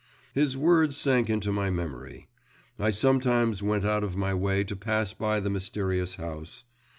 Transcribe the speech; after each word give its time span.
His 0.33 0.57
words 0.57 0.97
sank 0.97 1.29
into 1.29 1.51
my 1.51 1.69
memory. 1.69 2.27
I 2.79 2.89
sometimes 2.89 3.61
went 3.61 3.85
out 3.85 4.03
of 4.03 4.15
my 4.17 4.33
way 4.33 4.63
to 4.63 4.75
pass 4.75 5.13
by 5.13 5.39
the 5.39 5.51
mysterious 5.51 6.15
house. 6.15 6.63